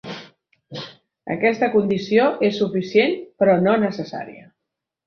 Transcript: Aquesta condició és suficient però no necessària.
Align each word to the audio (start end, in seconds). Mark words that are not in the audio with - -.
Aquesta 1.35 1.69
condició 1.75 2.27
és 2.51 2.59
suficient 2.63 3.17
però 3.43 3.61
no 3.69 3.79
necessària. 3.89 4.53